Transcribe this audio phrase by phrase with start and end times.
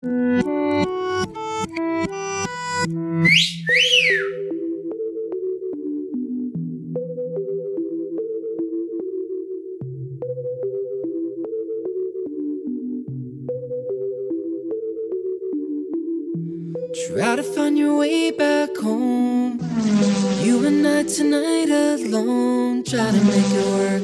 [0.00, 0.10] Try
[17.34, 19.58] to find your way back home.
[20.40, 22.84] You and I tonight alone.
[22.84, 24.02] Try to make it work.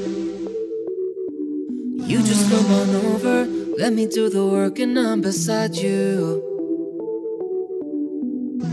[2.08, 3.63] You just come on over.
[3.76, 6.42] Let me do the work, and I'm beside you.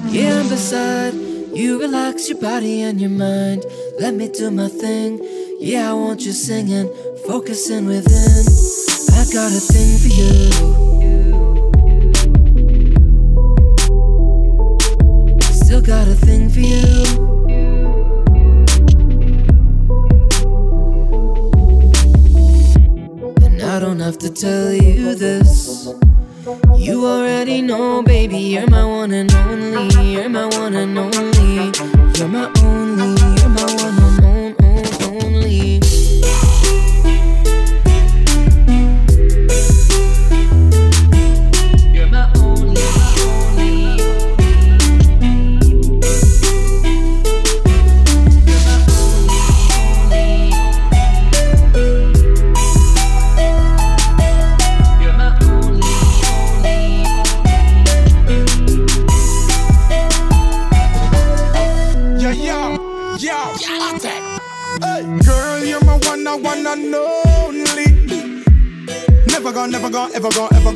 [0.10, 1.16] Yeah, I'm beside
[1.56, 1.80] you.
[1.80, 3.66] Relax your body and your mind.
[4.00, 5.20] Let me do my thing.
[5.60, 6.88] Yeah, I want you singing,
[7.26, 8.46] focusing within.
[9.14, 10.52] I got a thing for you.
[15.66, 17.41] Still got a thing for you.
[23.92, 25.94] Don't have to tell you this.
[26.78, 30.14] You already know, baby, you're my one and only.
[30.14, 31.78] You're my one and only.
[32.18, 33.20] You're my only.
[33.42, 34.01] You're my one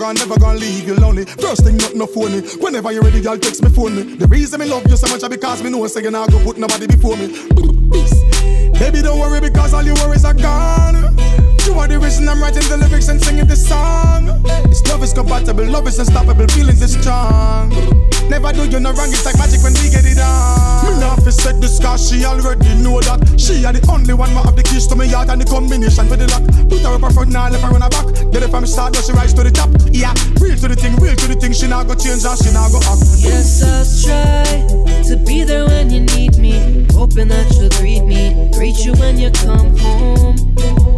[0.05, 1.25] gone, ever gone, never gonna leave you lonely.
[1.25, 2.41] First thing, not no phony.
[2.61, 4.15] Whenever you're ready, girl, text me phone me.
[4.15, 6.43] The reason me love you so much is because me know say you not go
[6.43, 7.27] put nobody before me.
[8.77, 11.34] Baby, don't worry because all your worries are gone.
[11.65, 14.25] You are the reason I'm writing the lyrics and singing this song.
[14.69, 17.69] This love is compatible, love is unstoppable, feelings is strong.
[18.29, 20.85] Never do you no wrong, it's like magic when we get it on.
[20.85, 23.21] Me not fi set this cause she already know that.
[23.37, 26.07] She are the only one who have the keys to my heart and the combination
[26.07, 26.45] for the lock.
[26.69, 28.13] Put her up her front, now left her on her back.
[28.31, 29.69] Get it from start, now she rise to the top.
[29.89, 31.53] Yeah, real to the thing, real to the thing.
[31.53, 33.01] She not go change and she not go act.
[33.21, 36.85] Yes, I'll try to be there when you need me.
[36.93, 40.94] Hoping that you'll greet me, greet you when you come home.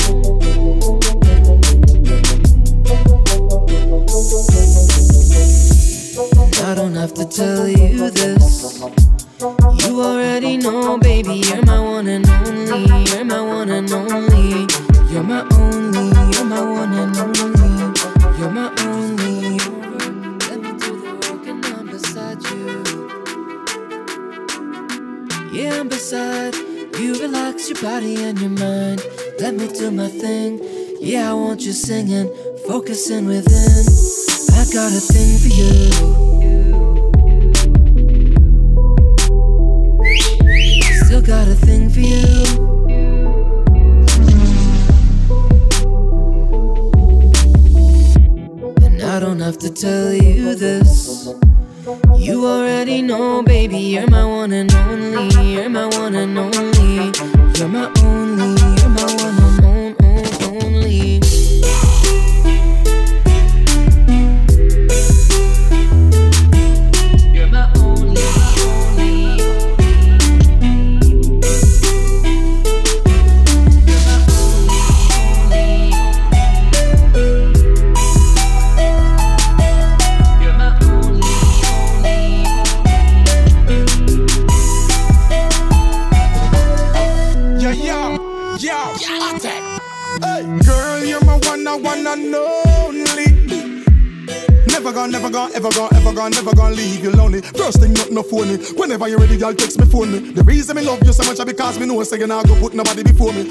[97.56, 98.58] First thing, not no phony.
[98.76, 100.32] Whenever you're ready, girl, text me phone me.
[100.32, 102.74] The reason me love you so much is because me know you not go put
[102.74, 103.44] nobody before me.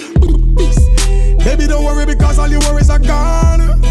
[1.44, 3.85] Baby, don't worry because all your worries are gone.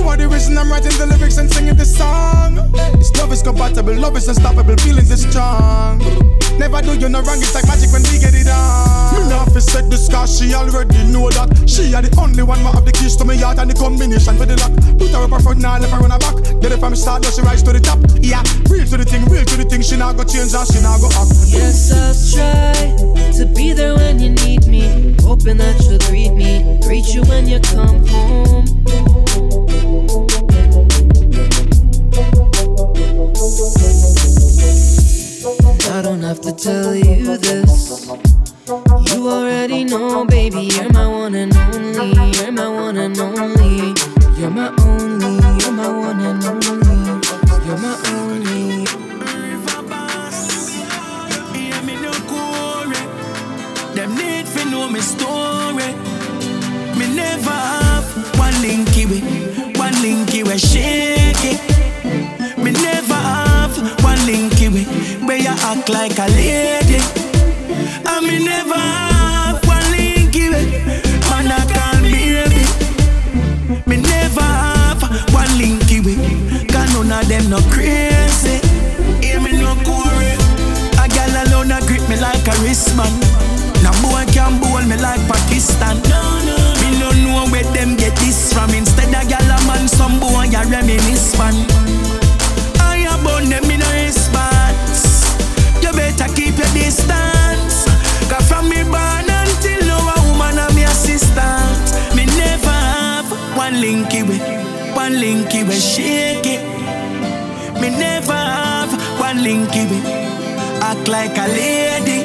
[0.00, 2.56] You are the reason I'm writing the lyrics and singing this song.
[2.96, 6.00] This love is compatible, love is unstoppable, feelings is strong.
[6.56, 9.12] Never do you no wrong, it's like magic when we get it on.
[9.12, 11.52] Me not fi set this cause she already know that.
[11.68, 14.40] She are the only one who have the keys to my heart and the combination
[14.40, 14.72] for the lock.
[14.96, 16.36] Put her up her front, now left her on her back.
[16.64, 18.00] Get it from start, now she rise to the top.
[18.24, 18.40] Yeah,
[18.72, 19.84] real to the thing, real to the thing.
[19.84, 21.28] She not go change and she not go act.
[21.52, 22.72] Yes, I'll try
[23.36, 25.12] to be there when you need me.
[25.20, 29.19] Hoping that you'll greet me, greet you when you come home.
[36.00, 38.08] I don't have to tell you this.
[39.12, 42.32] You already know, baby, you're my one and only.
[42.38, 43.92] You're my one and only.
[44.40, 45.34] You're my only.
[45.60, 47.20] You're my one and only.
[47.66, 48.86] You're my only.
[51.52, 53.04] Hear me no quarry.
[53.94, 55.92] Them need to know my story.
[56.98, 59.20] Me never have one linky way,
[59.78, 61.19] one linky way shit.
[65.70, 66.98] act like a lady.
[68.04, 70.50] I me never have one link it.
[71.30, 72.64] Man, I can't baby.
[73.86, 75.02] Me Me never have
[75.32, 76.70] one link it.
[76.72, 78.58] Cause none of them no crazy.
[79.22, 80.34] Hear me no quarry.
[80.98, 83.14] A gal alone a grip me like a wristband.
[83.82, 86.02] Now boy can't bowl me like Pakistan.
[86.10, 86.56] No, no.
[86.82, 88.70] Me no know where them get this from.
[88.70, 91.69] Instead a gal a man, some boy a reminisce man.
[105.40, 106.62] Linky with shake it.
[107.80, 110.04] Me never have one linky with,
[110.82, 112.24] act like a lady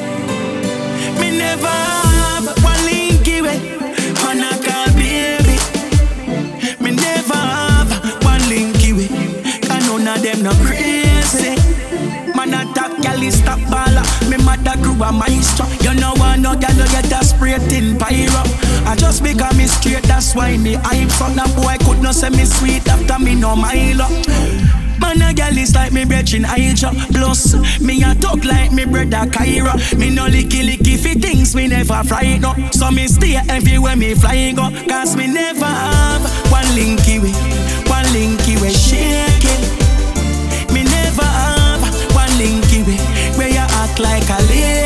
[1.20, 3.58] Me never have one linky way.
[4.22, 5.56] Man, I call baby.
[6.82, 7.90] Me never have
[8.22, 9.08] one linky way.
[9.66, 11.56] Cause none of them no crazy.
[12.34, 14.04] Man, I top gal stop baller.
[14.30, 15.66] Me mother grew a maestro.
[16.36, 18.42] I no gal get a spray tin pyro.
[18.84, 21.08] I just become me straight, that's why me hype.
[21.08, 24.04] So that boy could not say me sweet after me no Milo.
[25.00, 26.92] Man, a gal is like me brethren Aija.
[27.10, 29.72] Plus, me a talk like me brother Kyra.
[29.98, 32.52] Me no licky licky fi things me never fry no.
[32.70, 34.68] So me stay everywhere me fly go.
[34.86, 36.20] Cause me never have
[36.52, 37.32] one linky way,
[37.88, 40.70] one linky way shake it.
[40.70, 41.80] Me never have
[42.14, 43.00] one linky way
[43.38, 44.85] where you act like a lady.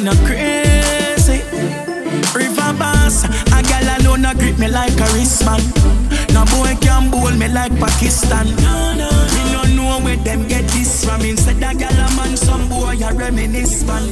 [0.00, 1.42] Of no crazy.
[2.34, 5.62] River boss, a gal alone a grip me like a wristband.
[6.32, 8.46] No boy can bowl me like Pakistan.
[8.56, 9.10] No, no.
[9.34, 11.22] Me no know where them get this from.
[11.22, 14.02] Instead a gal a man, some boy a reminisce man.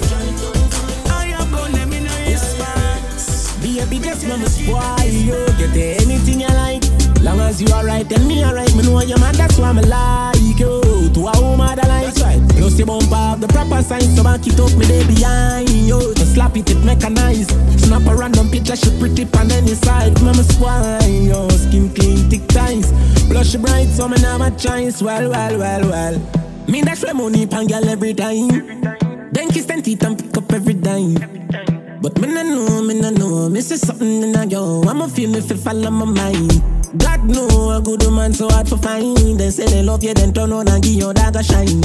[1.10, 2.08] I am gonna me no.
[3.70, 5.46] Baby, just mama spoil you.
[5.58, 6.82] Get anything you like.
[7.22, 8.74] Long as you alright, then me alright.
[8.74, 10.17] Me know your man, that's why I'm like
[11.08, 11.14] you.
[11.14, 12.40] To a woman that like right.
[12.56, 16.14] Plus you bump up the proper sign, so back it up, me day behind you.
[16.14, 17.50] To slap it, it mechanized.
[17.80, 20.20] Snap a random picture, she pretty pan any side.
[20.22, 22.92] Mama swine, yo, skin clean, thick ties.
[23.28, 25.02] Blush bright, so me never choice.
[25.02, 26.66] Well, well, well, well.
[26.68, 28.82] Me dash my money pan girl every time.
[29.32, 31.14] Then kiss ten teeth and pick up every dime.
[32.00, 34.82] But me no know, me no know, me say something in a yo.
[34.82, 36.77] I'ma feel me fi follow my mind.
[36.96, 39.38] God know a good man so hard to find.
[39.38, 41.80] They say they love you, then turn on and give your a shine.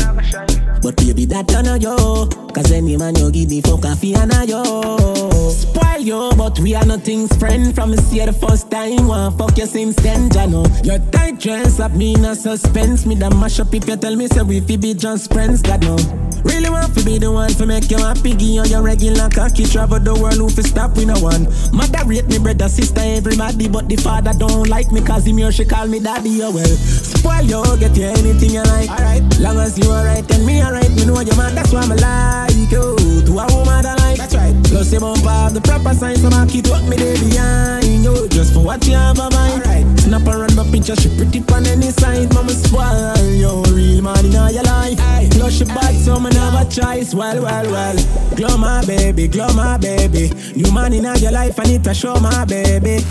[0.81, 2.27] But baby, that turn on yo.
[2.53, 5.49] Cause any man you give the fuck a fee and a yo.
[5.49, 7.75] Spoil yo, but we are nothing's friend.
[7.75, 10.63] From me see the first time, one fuck you since then, Jano.
[10.85, 13.05] Your tight dress up me in a suspense.
[13.05, 15.81] Me that mash up if you tell me say we fi be just friends, God
[15.81, 15.97] no.
[16.43, 19.65] Really want to be the one to make you happy, give you your regular cocky.
[19.65, 21.47] Travel the world, who fi stop with no one.
[21.71, 25.51] Mother rate me brother, sister, everybody, but the father don't like me cause him here
[25.51, 26.65] she call me daddy, oh well.
[26.65, 28.89] Spoil you, get you anything you like.
[28.89, 31.89] Alright, long as you alright, and me alright, me know your man, that's why I'm
[31.89, 32.95] like you.
[33.23, 34.17] To a woman that like.
[34.17, 34.55] That's right.
[34.65, 38.27] Plus you bump up the proper sign, so I keep up me day behind you.
[38.29, 39.63] Just for what you have a mind.
[39.63, 39.99] Alright.
[39.99, 42.33] Snap around my picture, she pretty on any side.
[42.33, 44.99] Mama spoil you, real man in all your life.
[44.99, 45.29] Aye.
[45.31, 47.13] Plus she bad, so me never choice.
[47.13, 47.97] Well, well, well.
[48.35, 50.31] Glow my baby, glow my baby.
[50.55, 53.03] New man in all your life, I need to show my baby.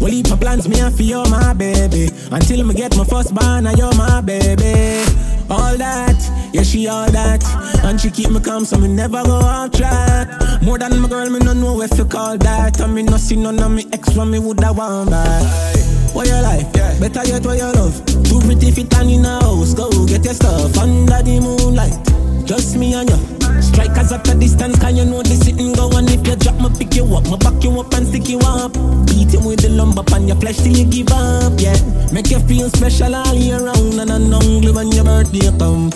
[0.00, 2.10] Well, heap of plans, me and feel my baby.
[2.30, 5.02] Until me get my first born, you're my baby.
[5.48, 6.18] All that,
[6.52, 7.42] yeah, she all that.
[7.84, 10.28] And she keep me calm, so me never go off track.
[10.62, 12.80] More than my girl, me no know if you call that.
[12.80, 15.76] And me no see none of me ex when me woulda want back.
[16.14, 16.66] What your life?
[16.74, 16.98] Yeah.
[16.98, 18.04] Better yet, what your love?
[18.24, 19.74] Too pretty fit and in a house.
[19.74, 22.25] Go get your stuff under the moonlight.
[22.46, 23.16] Just me and you.
[23.60, 26.70] Strikers at a distance, can you know the sitting go on if you drop me,
[26.78, 28.72] pick you up, me back you up and stick you up.
[29.06, 31.74] Beat you with the lumber on your flesh till you give up, yeah.
[32.12, 35.90] Make you feel special all year round and an ugly when your birthday come.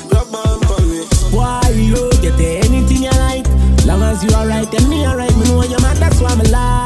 [1.30, 2.34] Why you get
[2.66, 3.46] anything you like?
[3.86, 6.79] Long as you alright and me alright, me know you're mad, that's why me like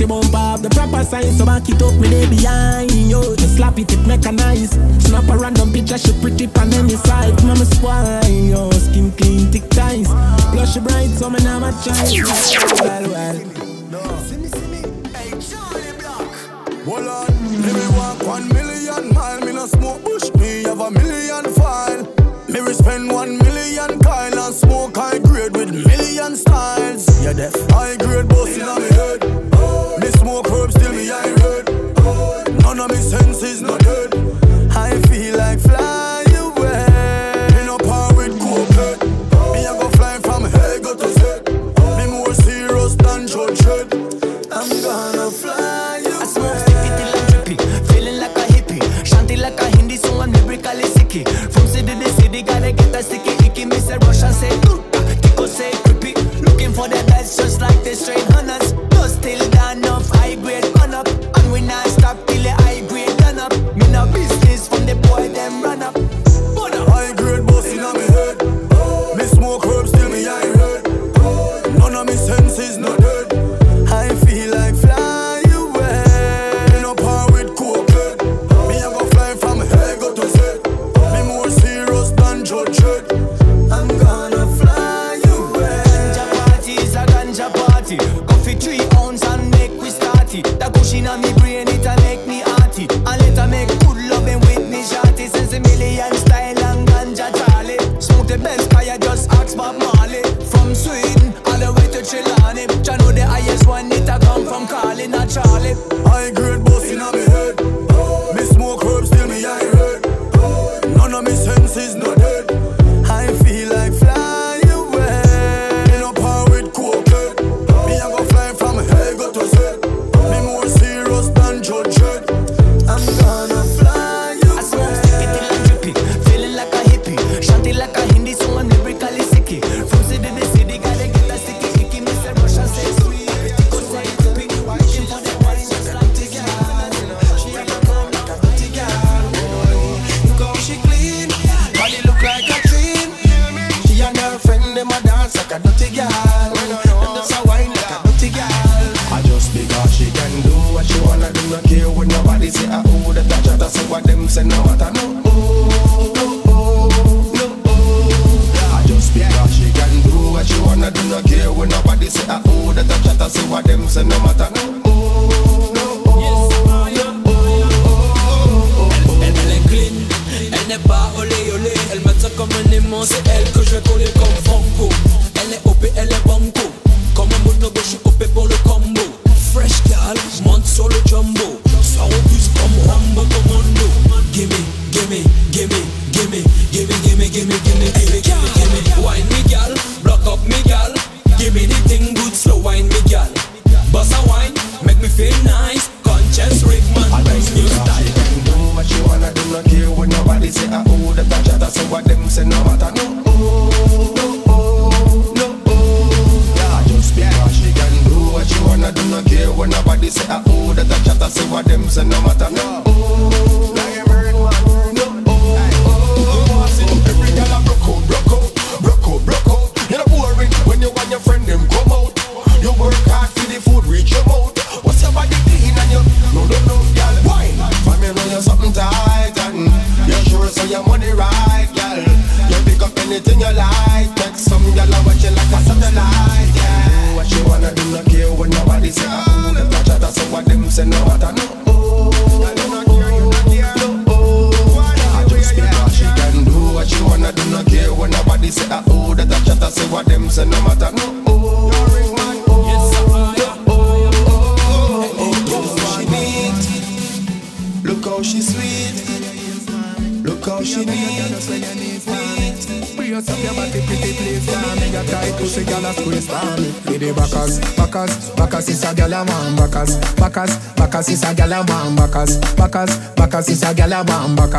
[0.00, 3.20] plus you bump up the proper sign, so back it up, me day behind you.
[3.36, 4.72] Just slap it, it mechanize.
[5.02, 7.34] Snap a random picture, she pretty pan any side.
[7.44, 10.08] Mama swine, yo, skin clean, thick ties.
[10.52, 12.12] Blush bright, so me now my choice.
[12.80, 13.36] Well, well.
[14.24, 14.80] See me, see me.
[15.12, 16.34] Hey, Charlie Black.
[16.84, 19.40] Hold on, let me walk one million mile.
[19.40, 22.04] Me no smoke bush, me have a million file.
[22.48, 27.06] Me we spend one million coin and smoke high grade with million styles.
[27.22, 27.54] Yeah, def.
[27.70, 28.29] High grade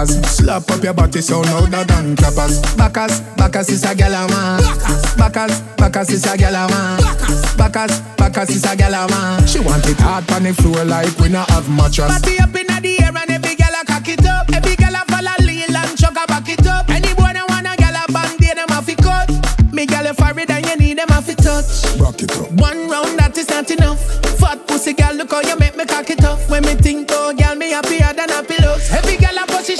[0.01, 0.31] backers.
[0.31, 2.62] Slap up your body so louder than clappers.
[2.75, 5.17] Backers, backers is a gal I want.
[5.17, 7.58] Backers, backers is a gal I want.
[7.58, 9.50] Backers, backers is a gal I want.
[9.50, 12.20] She want it hard on the floor like we not have mattress.
[12.20, 14.50] Party up in the air and every gal a cock it up.
[14.53, 16.89] Every gal a fall a lean and chuck a back it up.
[16.89, 19.29] Any boy that want a gal a band, they them have to cut.
[19.74, 21.86] Me gal a foreign and you need them have to touch.
[22.00, 22.51] Rock it up.
[22.53, 24.01] One round that is not enough.
[24.39, 26.39] Fat pussy gal, look how you make me cock it up.
[26.50, 28.91] When me think, oh gal, me happier than happy looks.
[28.91, 29.75] Every gal a pussy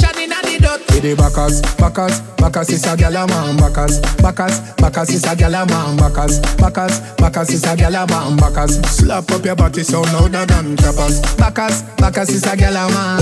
[1.02, 5.58] the backers, backers, backers is a gyal a man, backers, backers, backers is a gyal
[5.58, 8.78] a man, backers, backers, backers is a gyal a man, backers.
[8.86, 11.22] Slap up your body so louder than clappers.
[11.38, 13.22] Backers, backers is a gyal a man,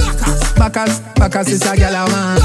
[0.59, 2.39] backers, backers is a gyal a man,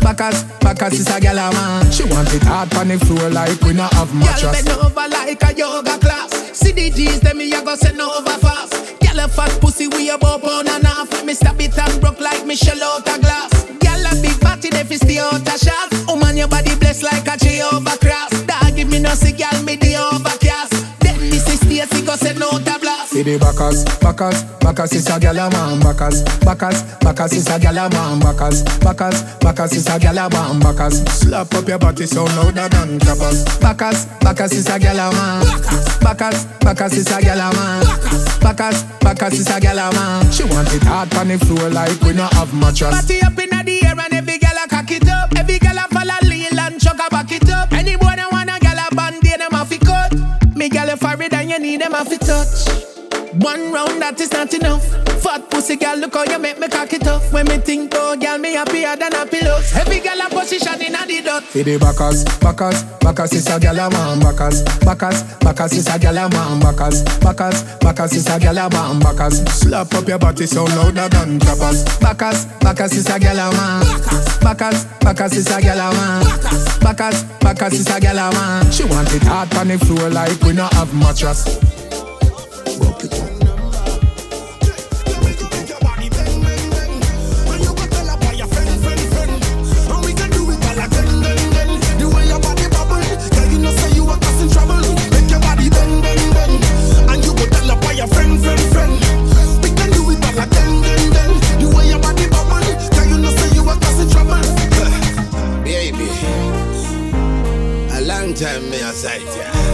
[0.00, 1.90] backers, backers is a gyal a man.
[1.90, 4.42] She want it hard on the floor like we not have mattress.
[4.42, 6.30] Gyal bend over like a yoga class.
[6.52, 8.74] CDGs them me a go send over fast.
[9.00, 11.24] Gyal a fat pussy we a bow on and half.
[11.24, 13.64] Me stab it and broke like Michelle out a glass.
[13.80, 14.33] Gyal a be
[14.64, 16.04] party, they fi stay out of shots.
[16.08, 18.30] Oh your body blessed like a Jehovah cross.
[18.44, 21.00] Dog, give me no signal, me the overcast.
[21.00, 23.10] Then this is Stacy, go send out a blast.
[23.10, 25.80] See the backers, backers, backers is a gyal a man.
[25.80, 28.20] Backers, backers, backers is a gyal a man.
[28.20, 30.60] Backers, backers, backers is a gyal a man.
[30.60, 33.44] Backers, slap up your body so louder than clappers.
[33.60, 35.44] Backers, backers is a gyal a man.
[36.00, 37.84] Backers, backers is a gyal a man.
[38.40, 40.30] Backers, backers is a gyal a man.
[40.32, 42.94] She want it hard on the floor like we not have mattress.
[42.94, 44.43] Party up inna the air and every
[50.64, 52.93] Me gal a for it and you need them a fi touch.
[53.38, 54.84] One round that is not enough.
[55.22, 57.32] Fat pussy girl, look how you make me cock it off.
[57.32, 59.58] When me think, oh girl, me happier than a pillow.
[59.74, 61.42] Every girl a position in a the dot.
[61.42, 64.20] For the backers, backers, backers is a gyal a man.
[64.20, 66.60] Backers, backers, backers is a gyal a man.
[66.60, 69.00] Backers, backers, backers is a gyal a man.
[69.00, 71.82] Backers, slap up your body so louder than clappers.
[71.98, 73.82] Backers, backers is a gyal a man.
[74.40, 76.22] Backers, backers is a gyal a man.
[76.80, 78.70] Backers, backers is a gyal a man.
[78.70, 81.58] She want it hard on the floor like we not have mattress.
[108.34, 109.73] Time me a sight ya.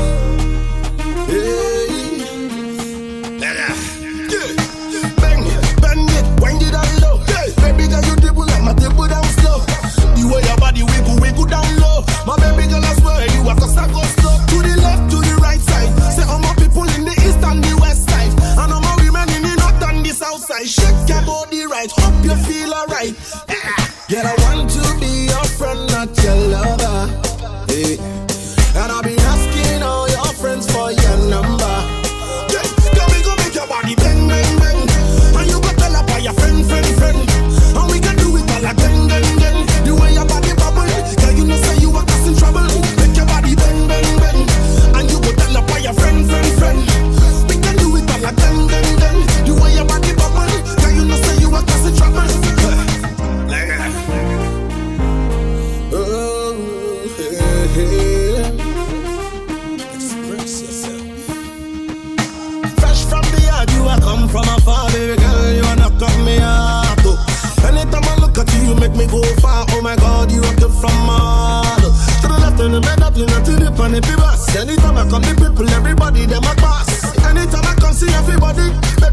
[78.52, 79.09] Come,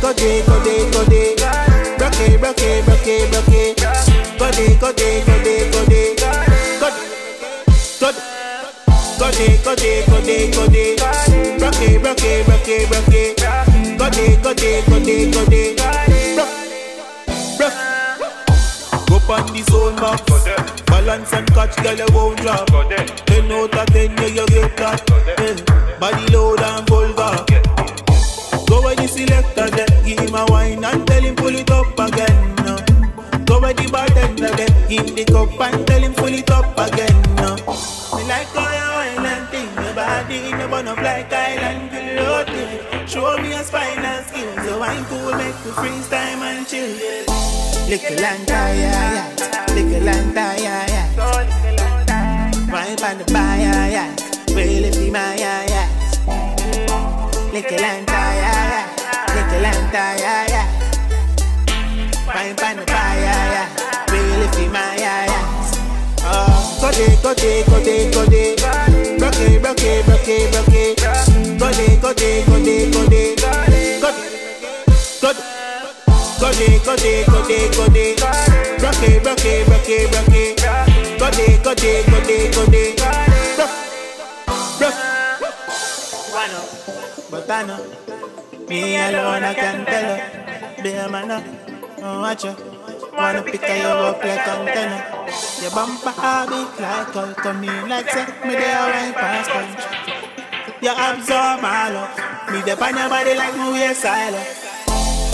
[0.00, 0.90] go day, go day.
[0.90, 2.84] Go day, go day.
[9.20, 10.96] Go day, go day, go day, go day.
[11.58, 13.36] Broke it, broke it, broke it, broke it.
[13.98, 14.98] Go day, go go
[15.30, 15.74] go day.
[16.34, 16.54] Broke,
[17.58, 17.76] broke.
[19.08, 20.22] Go on the zone box.
[20.86, 22.66] Balance and catch, girl, you won't drop.
[23.26, 25.10] Ten out of ten, yeah, you get that.
[25.38, 25.54] Eh,
[26.00, 26.79] Body load and
[34.90, 37.14] give the cup and tell him pull it up again.
[37.38, 37.54] No.
[38.18, 43.06] Me like how you wine and thing your body the bun up like island piloting.
[43.06, 46.90] Show me a spinal skill so wine cool make me freeze time and chill.
[47.86, 49.74] Little and tired, yeah.
[49.74, 51.06] Little and tired, yeah.
[52.72, 54.10] Wine pan the fire, yeah.
[54.54, 55.88] Really feel my, yeah, yeah.
[57.52, 58.86] Little and tired, yeah.
[59.34, 60.66] Little and tired, yeah.
[62.26, 63.69] Wine pan the fire,
[66.90, 68.56] day, go day, go day, go day.
[69.18, 69.30] Go
[75.20, 78.16] go go day, go day, go day, go day.
[78.80, 80.58] Broke broke broke broke it.
[81.18, 82.94] Go day, go day, go day, go day.
[83.56, 83.74] Broke,
[84.78, 84.98] broke.
[86.32, 86.66] One up,
[87.30, 87.80] but I know
[88.68, 90.82] me alone I can tell her.
[90.82, 91.44] Be a man up,
[92.00, 92.56] watch her.
[93.20, 94.98] Wanna pick her up like antenna.
[95.60, 96.08] Your bumper
[96.48, 99.82] big like all come in like say me there right past punch.
[100.80, 102.16] You absorb my love.
[102.50, 104.48] Me on your body like movie silent.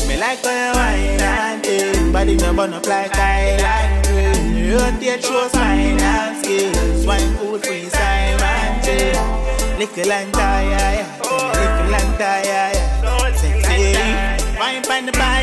[0.09, 4.79] Me like when you wine and tail Body me burn up like island grill You
[4.79, 7.07] rotate shows mine and skills.
[7.07, 9.47] Wine food free Simon chill
[9.79, 12.73] Little and tie, Little and tie,
[13.37, 13.93] Sexy.
[14.59, 15.43] Wine pan the bar,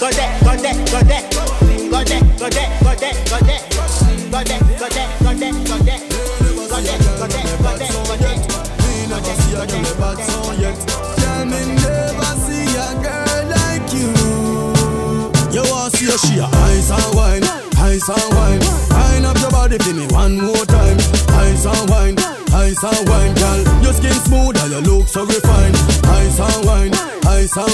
[0.00, 3.38] Go there, go there, go there, go there Go there, go there, go there, go
[3.46, 3.60] there
[4.30, 6.00] Go there, go there, go there, go there
[6.68, 8.38] Go there, go there, go there, go there
[8.82, 10.78] Me never see a girl bad so yet.
[11.18, 14.10] Tell me never see a girl like you.
[15.54, 17.44] You want see a she a ice and wine,
[17.78, 18.60] ice and wine.
[18.90, 20.98] Wine up your body for me one more time.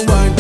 [0.06, 0.39] Wine.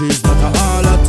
[0.00, 1.04] She's not a harlot.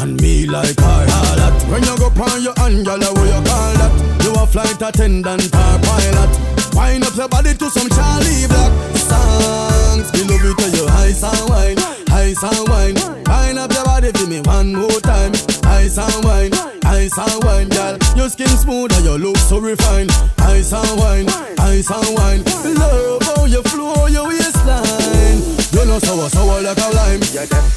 [0.00, 1.56] And me like all that.
[1.68, 3.92] When you go on your girl, what you call that?
[4.24, 6.32] You a flight attendant or pilot.
[6.72, 10.08] Wind up your body to some Charlie Black songs.
[10.16, 11.78] Me love it to you, ice and wine,
[12.12, 12.96] ice and wine.
[13.28, 15.32] Wind up your body for me one more time.
[15.76, 16.52] Ice and wine,
[16.84, 17.98] ice and wine, girl.
[18.16, 20.10] Your skin smooth and your look so refined.
[20.38, 21.28] Ice and wine,
[21.60, 22.42] ice and wine.
[22.80, 25.40] Love how you flow your waistline.
[25.72, 27.20] You know sour sour like a lime.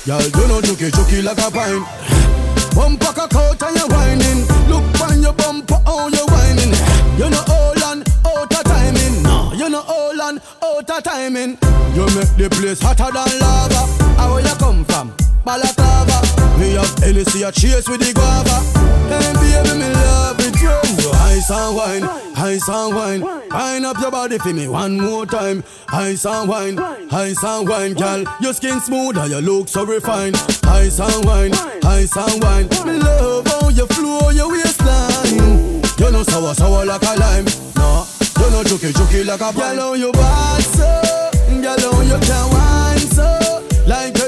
[0.10, 1.86] Girl, you know juky juky like a pine.
[2.74, 4.41] Bumper cock out and you whining.
[4.67, 6.74] Look on your bumper, oh, how you whining.
[7.19, 9.22] You know all and out of timing.
[9.22, 11.60] No, you know all and out of timing.
[11.93, 13.86] You make the place hotter than lava.
[14.17, 15.13] How you come from?
[15.45, 16.58] Balaclava.
[16.58, 18.65] Me have Hennessy a chase with the guava.
[19.13, 20.38] Hey baby, me love
[21.39, 22.04] ice and wine,
[22.36, 23.21] ice and wine.
[23.49, 25.63] Wine up your body for me one more time.
[25.88, 28.25] Ice and wine, ice and wine, girl.
[28.41, 30.36] Your skin smooth and your look so refined.
[30.65, 31.54] Ice and wine,
[31.86, 32.67] ice and wine.
[32.86, 35.82] Me love how you flow your waistline.
[35.97, 37.45] You know sour sour like a lime.
[37.78, 38.06] No,
[38.39, 39.78] you know juky juky like a pine.
[39.78, 41.32] Girl, how you bad so?
[41.62, 43.65] Girl, how you can wine so?
[43.88, 44.18] Like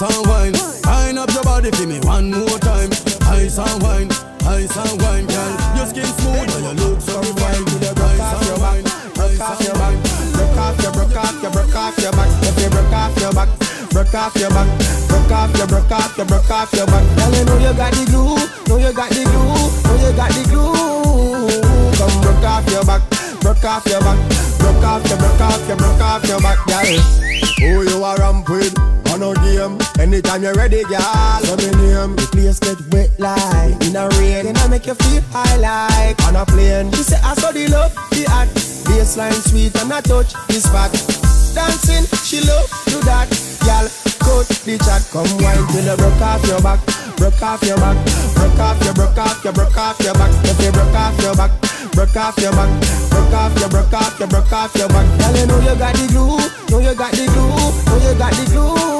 [0.00, 0.54] ice and wine.
[0.84, 2.90] Wine up your body for me one more time.
[3.36, 4.08] Ice and wine,
[4.48, 5.52] ice and wine, girl.
[5.76, 7.68] Your skin smooth and your look so refined.
[7.68, 8.86] Ice and wine,
[9.20, 10.00] ice and wine.
[10.32, 12.30] Broke off your, broke off your, broke off your back.
[12.42, 13.48] If you broke off your back,
[13.90, 14.68] broke off your back.
[15.08, 17.04] Broke off your, broke off your, broke off your back.
[17.16, 20.30] Girl, you know you got the glue, know you got the glue, know you got
[20.32, 21.60] the glue.
[22.00, 23.02] Come broke off your back,
[23.40, 24.18] broke off your back.
[24.60, 27.00] Broke off your, broke off your, broke off your back, girl.
[27.60, 28.89] Who you are ramp with?
[29.10, 29.78] On a game.
[29.98, 31.00] Anytime you're ready, girl.
[31.42, 32.16] Let me name.
[32.16, 36.20] The place get wet like in a rain, and I make you feel high like
[36.28, 36.90] On a plane.
[36.92, 38.54] She say I saw the love, the act,
[38.86, 40.92] baseline sweet and I touch the spot.
[41.54, 43.26] Dancing, she love do that,
[43.66, 43.90] girl.
[44.22, 46.78] Cut the chat, come wine till you broke off your back,
[47.16, 47.96] broke off your back,
[48.38, 50.30] broke off your, broke off your, broke off your back.
[50.46, 51.52] If you broke off your back,
[51.92, 52.70] broke off your back,
[53.10, 55.06] broke off your, broke off your, broke off your back.
[55.18, 56.38] Girl, you know you got the glue,
[56.70, 57.50] know you got the glue,
[57.90, 58.99] know you got the glue.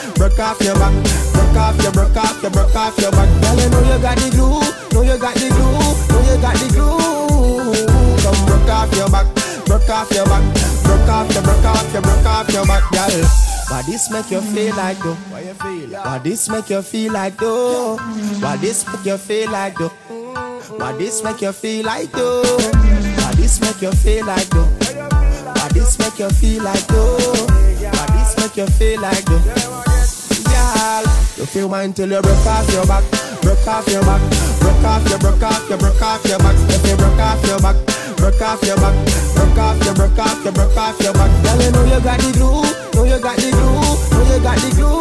[0.21, 0.93] broke off your back,
[1.33, 3.27] broke off your, broke off your, broke off your back.
[3.41, 4.61] Girl, you know you got the glue,
[4.93, 5.81] know you got the glue,
[6.13, 7.73] know you got the glue.
[8.21, 9.25] Come broke off your back,
[9.65, 10.45] broke off your back,
[10.85, 13.25] broke off your, broke off your, broke off your back, girl.
[13.69, 15.15] Why this make you feel like though?
[15.15, 15.89] Why you feel?
[15.89, 17.97] Why this make you feel like though?
[17.97, 19.89] Why this make you feel like though?
[20.77, 22.43] Why this make you feel like though?
[22.43, 24.69] Why this make you feel like though?
[24.69, 27.17] Why this make you feel like though?
[27.89, 29.90] Why this make you feel like though?
[30.71, 31.03] Girl,
[31.37, 33.03] you feel mine till you broke off your back,
[33.41, 34.21] broke off your back,
[34.59, 36.55] broke off your, broke off your, broke off your back.
[36.69, 37.75] If you broke off your back,
[38.15, 38.95] broke off your back,
[39.35, 41.31] broke off your, broke off your, broke off your back.
[41.43, 42.63] Girl, you know you got the glue,
[42.95, 43.83] know you got the glue,
[44.15, 44.99] know you got the glue.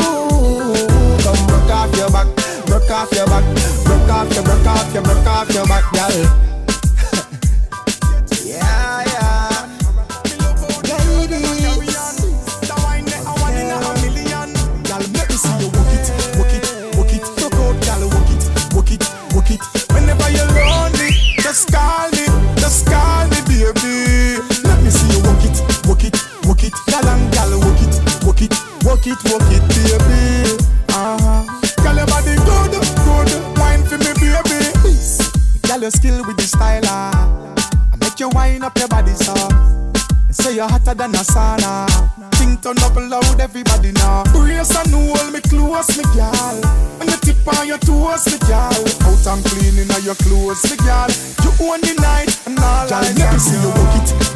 [1.23, 2.27] Come broke off your back,
[2.67, 3.45] broke off your back,
[3.85, 6.27] broke off your, broke off your, broke off your back, girl.
[8.45, 9.10] yeah.
[29.01, 30.65] Walk it, walk it, baby.
[30.91, 31.45] Uh-huh.
[31.83, 32.73] Gal, your body good,
[33.05, 34.61] good, wine for me, baby.
[35.63, 37.55] Gal, your skill with the style, ah.
[37.93, 39.35] I make you wine up your body, so.
[40.31, 41.89] Say you're hotter than a sauna.
[42.37, 44.25] Think turn up loud, everybody now.
[44.33, 46.61] Brace and hold me close, me gal.
[46.99, 48.71] When you tip on your toes, me gal.
[48.71, 51.09] Out and cleaning of your clothes, me gal.
[51.43, 54.30] You own the night and all gal, let me see you walk it,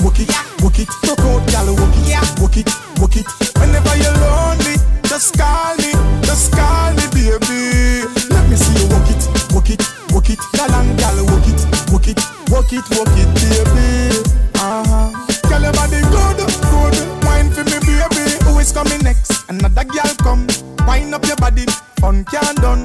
[12.91, 14.23] it, walk it, baby.
[14.57, 15.11] Uh-huh.
[15.49, 16.39] Girl, your body good,
[16.71, 16.95] good.
[17.25, 18.25] Wine for me, baby.
[18.45, 19.49] Who is coming next?
[19.49, 20.47] Another girl come.
[20.87, 21.67] Wine up your body,
[22.01, 22.85] fun can't done.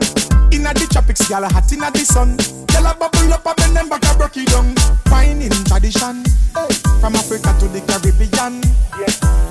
[0.51, 2.37] Inna the tropics, girl, hot inna the sun.
[2.67, 4.73] Girl, a bubble up, a bend them back, a broke it down.
[5.11, 6.23] Wine in tradition,
[6.55, 6.71] hey.
[6.99, 8.63] from Africa to the Caribbean.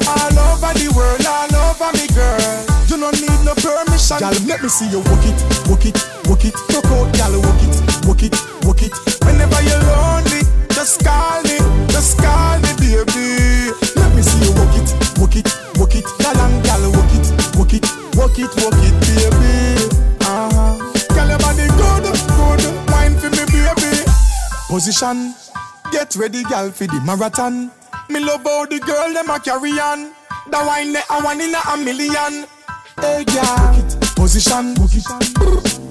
[0.09, 2.65] All over the world, all over me, girl.
[2.89, 4.19] You don't need no permission.
[4.19, 6.68] Girl, let me see you walk it, walk it, walk it.
[24.79, 25.35] Position,
[25.91, 27.69] get ready, gal, for the marathon.
[28.09, 30.13] Me love how the girl them a carry on.
[30.53, 32.47] The wine they a one in a million.
[33.01, 34.15] Hey, gal, walk it.
[34.15, 35.03] Position, walk it,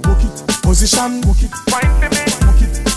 [0.07, 0.63] walk it.
[0.63, 1.51] Position, walk it.
[1.67, 2.87] Wine for me, walk it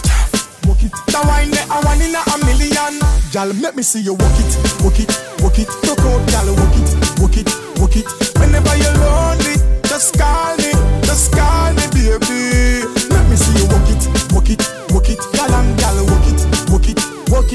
[0.71, 0.93] walk it.
[1.11, 2.95] The wine there, a one in a million.
[3.33, 4.53] Gal, make me see you walk it,
[4.87, 5.11] walk it,
[5.43, 5.67] walk it.
[5.83, 7.51] Broke out, gal, walk it, walk it,
[7.83, 8.07] walk it.
[8.39, 9.59] Whenever you're lonely,
[9.91, 10.71] just call me,
[11.03, 11.70] just call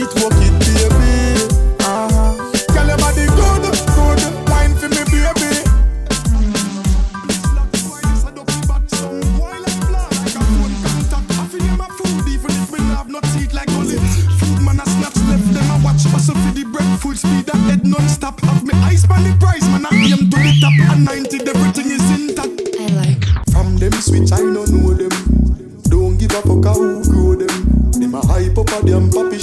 [0.06, 1.56] it, walk it, baby.
[1.82, 2.74] Uh-huh.
[2.74, 3.64] Gal, your body good,
[3.96, 4.50] good.
[4.50, 5.66] Wine for me, baby.
[16.26, 19.86] For the bread, full speed and head non-stop Have me eyes on the prize, man,
[19.86, 23.24] I aim to the top And 90, everything is intact I like.
[23.52, 25.14] From them switch, I don't know them
[25.84, 29.35] Don't give a fuck who grow them Them a hype up a them, papi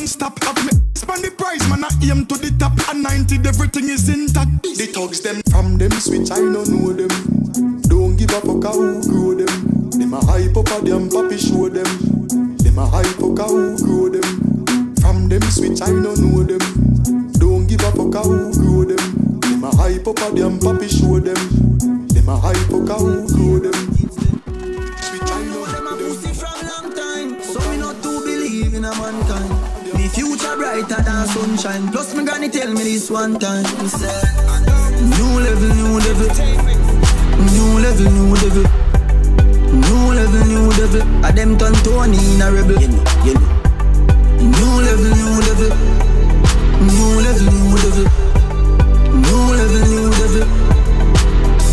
[0.00, 0.72] non-stop have me.
[0.94, 4.62] Span the prize man a aim to the top and 90 everything is intact.
[4.62, 7.12] The thugs them from them switch I don't know them.
[7.84, 9.90] Don't give up a fuck who grow them.
[9.92, 11.90] Them a hype up a them papi show them.
[12.56, 14.28] Them a hype up who grow them.
[15.04, 16.64] From them switch I don't know them.
[17.36, 19.04] Don't give up a fuck who grow them.
[19.44, 21.40] Them a hype up a damn papi show them.
[22.08, 23.39] Them a hype up who grow
[31.60, 31.90] sunshine.
[31.92, 33.64] Plus me granny tell me this one time.
[35.16, 36.28] New level, new level,
[37.52, 38.64] new level, new level,
[39.84, 41.02] new level, new level.
[41.24, 42.80] A them turn Tony in a rebel.
[42.80, 43.48] You know, you know.
[44.40, 45.70] New level, new level,
[46.88, 48.06] new level, new level,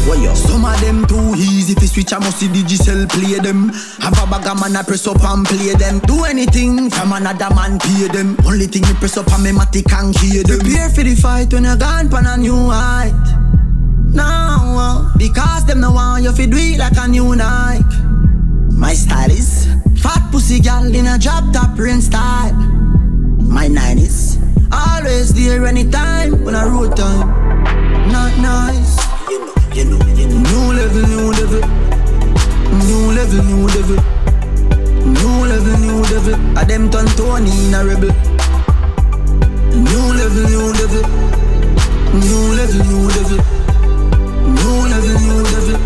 [0.08, 0.34] What yo?
[0.34, 2.14] Some of them too easy to switch.
[2.14, 3.70] I must see digital play them.
[4.00, 6.00] Have a bag of man I press up and play them.
[6.08, 8.38] Do anything from another man pay them.
[8.46, 10.60] Only thing me press up and me matic and hear them.
[10.60, 13.12] Prepare for the fight when you're gone pan a new height.
[14.16, 17.84] Now, uh, because them no want you fi do it like a new Nike.
[18.72, 19.68] My style is
[20.02, 22.54] fat pussy gal in a drop top rain style.
[23.44, 24.40] My 90s
[24.72, 27.28] always there anytime when I road time.
[28.12, 28.77] Not nice.
[37.78, 38.10] A rebel.
[39.70, 41.04] New level, new level.
[42.18, 43.40] New level, new level.
[44.58, 45.78] New level, new level.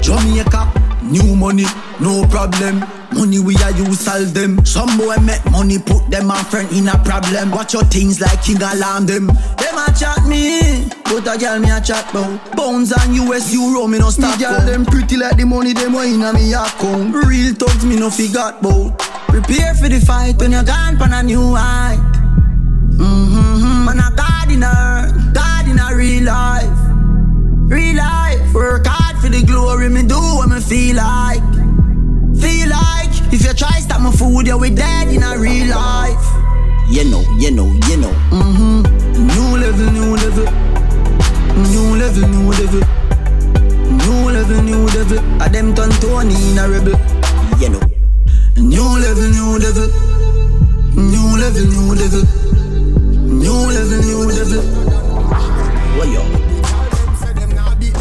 [0.00, 0.62] Jamaica,
[1.02, 1.66] new money,
[2.00, 2.84] no problem.
[3.12, 4.64] Money we are use solve them.
[4.64, 7.50] Some boy make money put them on friend in a problem.
[7.50, 9.26] Watch your things like king alarm them.
[9.26, 12.56] Them a chat me, but a girl me a chat bout.
[12.56, 14.38] Bounds and US Euro me no stop.
[14.38, 17.14] Me girl them pretty like the money them wine a me account.
[17.26, 19.23] Real thugs me no forgot bout.
[19.34, 21.98] Prepare for the fight when you're gone pan a new height.
[22.94, 26.78] Mm-hmm, man a gardener, gardener real life.
[27.66, 31.42] Real life, work hard for the glory, me do what me feel like.
[32.38, 36.22] Feel like if you try stop my food, you we dead in a real life.
[36.88, 38.14] You know, you know, you know.
[38.30, 38.86] Mm-hmm.
[39.18, 40.46] New level, new level.
[41.74, 42.82] New level, new level.
[43.98, 45.18] New level, new level.
[45.42, 46.94] A them turn Tony in a rebel.
[47.58, 47.93] You know.
[48.56, 49.88] New level, new level.
[50.94, 52.24] New level, new level.
[53.26, 54.62] New level, new level.
[55.96, 56.22] What yo?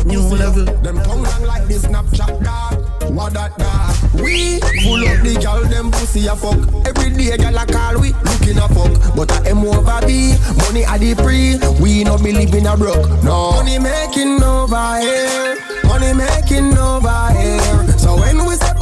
[0.05, 0.65] New level.
[0.81, 3.11] Them tongue long like this Snapchat dog.
[3.11, 4.21] What that dog?
[4.21, 6.57] We full up the gal, them pussy a fuck.
[6.85, 9.15] Every day gal a call we looking a fuck.
[9.15, 11.57] But I a M over B, money a the pre.
[11.81, 13.23] We no believe in a broke.
[13.23, 15.57] No money making over here.
[15.85, 17.97] Money making over here.
[17.97, 18.72] So when we say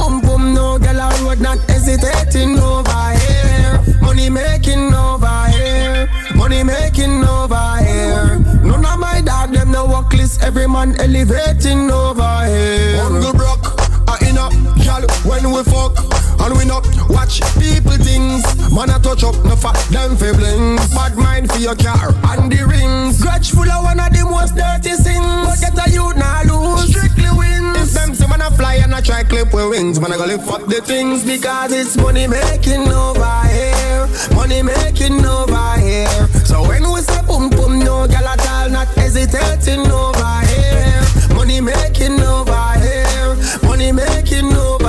[0.72, 3.98] no gal a road not hesitating over here.
[4.00, 6.08] Money making over here.
[6.34, 8.38] Money making over here.
[8.64, 10.42] None of my dog them no work list.
[10.42, 13.02] Every man elevating over here.
[13.02, 13.66] Hungry broke,
[14.08, 14.48] a inner
[14.82, 16.31] gal when we fuck.
[16.42, 18.42] And we not watch people things.
[18.72, 20.82] Man a touch up, no fat them fi blings.
[20.92, 23.22] Bad mind for your car and the rings.
[23.22, 25.46] Grudge full of one of the most dirty sins.
[25.46, 26.90] But get a youth now lose.
[26.90, 27.78] Strictly wins.
[27.78, 30.26] If them say man a fly and I try clip with wings, man I go
[30.26, 34.08] lift up the things because it's money making over here.
[34.34, 36.26] Money making over here.
[36.44, 41.02] So when we say boom boom, no gal at all not hesitating over here.
[41.36, 43.36] Money making over here.
[43.62, 44.81] Money making over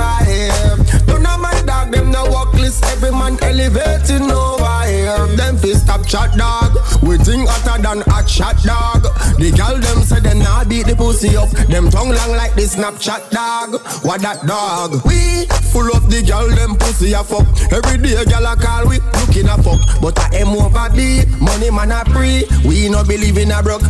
[3.64, 5.26] elevating over here.
[5.36, 6.76] Them fi stop chat dog.
[7.02, 9.02] We think hotter than hot shot dog.
[9.38, 11.50] The gal them say them nah beat the pussy up.
[11.68, 13.80] Them tongue long like the Snapchat dog.
[14.04, 15.04] What that dog?
[15.04, 17.46] We full up the gal them pussy a fuck.
[17.72, 19.80] Every day gal a call we looking a fuck.
[20.00, 21.24] But I am over B.
[21.40, 22.44] Money man a pre.
[22.66, 23.84] We no believe in a broke.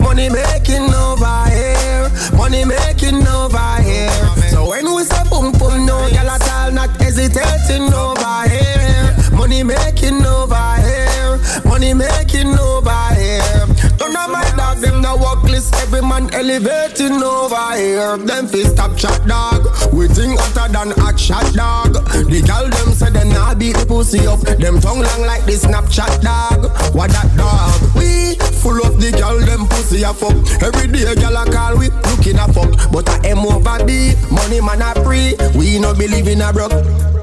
[0.00, 2.10] Money making over here.
[2.36, 4.10] Money making over here.
[4.50, 9.05] So when we say boom boom, no gal at all not hesitating over here.
[9.46, 11.38] Money making over here.
[11.64, 13.62] Money making over here.
[13.96, 15.72] Don't of my dog them no work list.
[15.76, 18.16] Every man elevating over here.
[18.16, 19.62] Them fi stop chat dog.
[19.92, 21.94] We think hotter than hot shot dog.
[21.94, 24.40] The gal them say them nah beat the pussy up.
[24.40, 26.66] Them tongue long like the Snapchat dog.
[26.92, 27.94] What that dog?
[27.94, 30.34] We full up the gal them pussy a fuck.
[30.60, 32.90] Every day gal a call we looking a fuck.
[32.90, 34.10] But I am over B.
[34.28, 35.38] Money man a pre.
[35.56, 37.15] We no believe in a broke.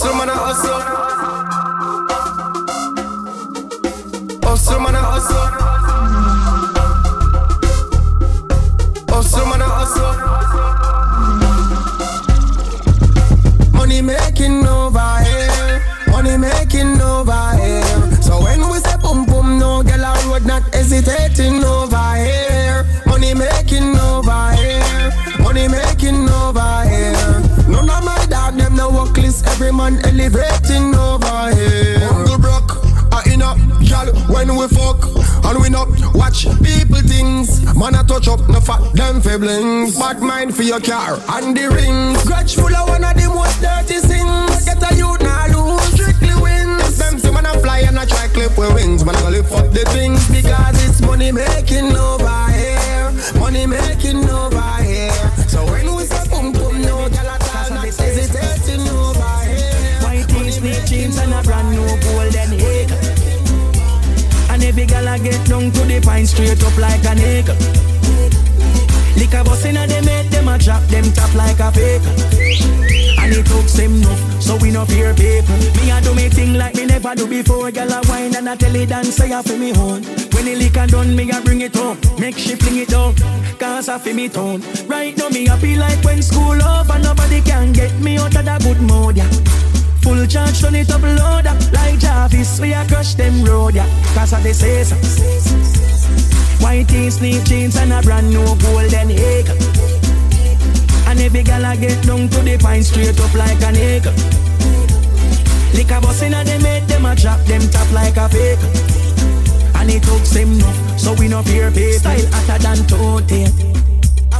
[0.00, 0.80] Hustle man a hustle.
[4.44, 5.36] Oh, hustle man a hustle.
[9.08, 10.14] Oh, hustle man a hustle.
[13.72, 15.82] Money making over here.
[16.12, 18.22] Money making over here.
[18.22, 21.77] So when we say boom boom, no girl a road not hesitating over
[29.60, 31.98] Every man elevating over here.
[32.12, 32.78] Uncle Brock,
[33.10, 35.02] I in a gal when we fuck
[35.44, 37.64] and we not watch people things.
[37.74, 39.98] Man a touch up, no fat them fablings.
[39.98, 42.22] Bad mind for your car and the rings.
[42.22, 44.64] Grudge full of one of the most dirty sins.
[44.64, 46.96] Get a youth now lose, strictly wins.
[46.96, 49.04] Them see man a fly and a try clip with wings.
[49.04, 53.10] Man a go lift up the things because it's money making over here.
[53.34, 54.67] Money making over
[64.88, 67.48] gal I get down to the pine straight up like an egg.
[69.16, 72.02] Liquor bus inna them head, them a drop them top like a fake.
[73.18, 75.56] And it took them enough, so we no fear people.
[75.76, 77.70] Me a do me thing like me never do before.
[77.70, 80.02] Gal a wine and a tell it dance say a fi me home.
[80.32, 81.98] When the liquor done, me a bring it home.
[82.18, 83.14] Make she fling it down,
[83.58, 84.62] cause I fi me tone.
[84.86, 86.98] Right now me happy like when school over.
[86.98, 89.28] Nobody can get me out of that good mood, yeah.
[90.08, 91.60] Full charge, turn it up, load up.
[91.70, 93.86] Like Jarvis, we a crush them road, yeah.
[94.14, 94.96] Cause of the say so
[96.64, 99.46] White tees, sneak jeans and a brand new golden egg
[101.06, 104.06] And every gal I get down to the pine straight up like an egg
[105.76, 108.64] Liquor bus inna them head, them a drop them top like a fake
[109.76, 113.30] And it took them enough, so we no fear pay Style hotter than tote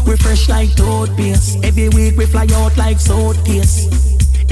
[0.08, 4.07] We fresh like toothpaste Every week we fly out like suitcase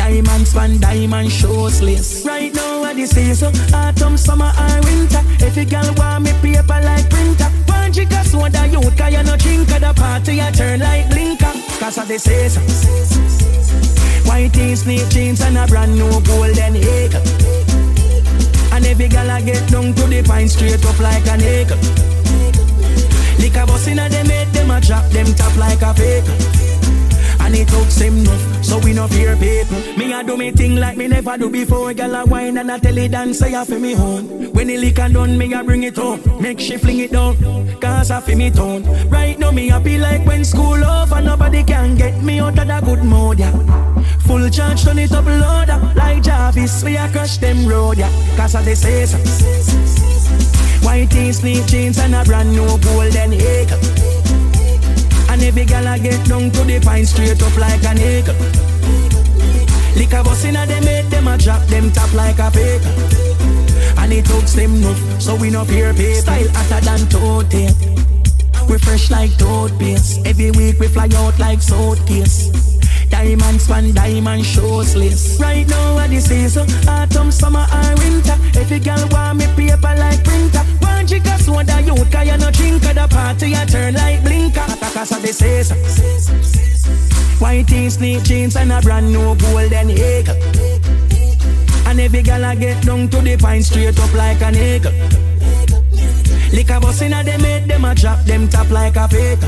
[0.07, 2.25] Diamond span, diamond shoeless.
[2.25, 5.21] Right now, what this is so autumn, summer, or winter.
[5.45, 9.23] If you girl want me paper like printer, one drink of soda, you cause you
[9.25, 11.53] no drink at the party, you turn like blinker.
[11.81, 12.61] Cause of the say so.
[14.31, 17.15] White tees, snake jeans, and a brand new golden egg.
[18.71, 21.71] And every girl I get down to the pine straight up like an egg.
[23.41, 26.56] Liquor bus inna them head, them a drop them top like a fake.
[27.59, 29.79] It took them enough, so we no fear people.
[29.97, 31.95] Me a do me thing like me never do before.
[31.95, 34.53] Girl a wine and a tell it dance, I fi me home.
[34.53, 36.21] When the liquor done, me a bring it home.
[36.39, 37.35] Make she fling it down,
[37.81, 38.85] cause I fi me tone.
[39.09, 41.23] Right now me happy like when school over.
[41.23, 43.53] Nobody can get me out of that good mood, yeah.
[44.27, 45.97] Full charge, turn it up, load up.
[45.97, 48.11] Like Jarvis, we a crush them road, yeah.
[48.37, 49.17] Cause of the say so.
[50.85, 54.06] White tees, sneak jeans and a brand new golden egg.
[55.37, 58.25] And every gal I get down to the pine straight up like an egg.
[59.95, 62.81] Liquor bus inna them head, them a drop them top like a fake.
[63.99, 66.15] And it took them enough, so we no fear pay.
[66.15, 67.53] Style hotter than tote
[68.67, 70.27] We fresh like toothpaste.
[70.27, 72.49] Every week we fly out like suitcase.
[73.11, 75.39] Diamond span, diamond shoeless.
[75.39, 78.39] Right now, what this is so autumn, summer, or winter.
[78.59, 80.65] If you girl want me paper like printer,
[81.09, 84.61] one of soda, you cause you no drink at the party, you turn like blinker.
[84.93, 85.75] Cause of the say so.
[87.39, 90.29] White tees, sneak jeans, and a brand new golden egg.
[91.87, 94.85] And every girl I get down to the pine straight up like an egg.
[96.53, 99.39] Liquor bus inna them head, them a drop them top like a fake.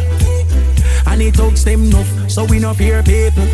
[1.07, 3.45] And it took them enough, so we no fear people.